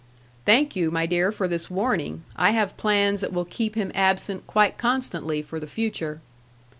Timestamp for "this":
1.47-1.69